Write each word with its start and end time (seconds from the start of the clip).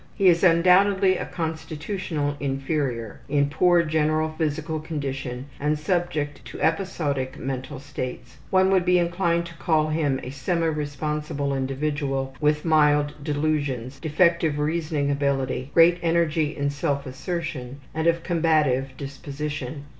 He 0.15 0.25
is 0.29 0.43
undoubtedly 0.43 1.17
a 1.17 1.27
constitutional 1.27 2.35
inferior, 2.39 3.19
in 3.29 3.51
poor 3.51 3.83
general 3.83 4.33
physical 4.35 4.79
condition 4.79 5.45
and 5.59 5.77
subject 5.77 6.43
to 6.45 6.59
episodic 6.59 7.37
mental 7.37 7.77
states. 7.79 8.37
One 8.49 8.71
would 8.71 8.83
be 8.83 8.97
inclined 8.97 9.45
to 9.45 9.53
call 9.57 9.89
him 9.89 10.19
a 10.23 10.31
semi 10.31 10.65
responsible 10.65 11.53
individual 11.55 12.33
with 12.41 12.65
mild 12.65 13.13
delusions, 13.23 13.99
defective 13.99 14.57
reasoning 14.57 15.11
ability, 15.11 15.69
great 15.75 15.99
energy 16.01 16.57
in 16.57 16.71
self 16.71 17.05
assertion, 17.05 17.79
and 17.93 18.07
of 18.07 18.23
combative 18.23 18.97
disposition. 18.97 19.83